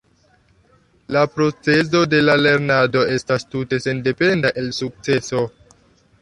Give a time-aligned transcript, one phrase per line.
[1.15, 5.45] La procezo de lernado estas tute sendependa el sukceso.